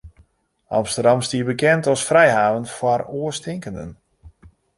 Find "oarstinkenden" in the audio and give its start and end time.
3.19-3.91